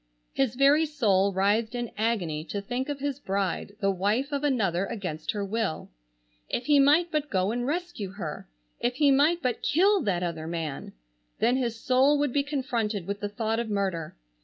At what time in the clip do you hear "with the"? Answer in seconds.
13.05-13.29